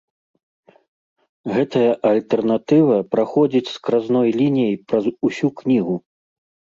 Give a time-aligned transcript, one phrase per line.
[1.57, 5.95] Гэтая альтэрнатыва праходзіць скразной лініяй праз усю кнігу.